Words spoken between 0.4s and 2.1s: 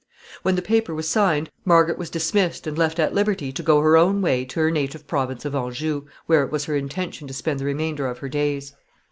]When the paper was signed Margaret was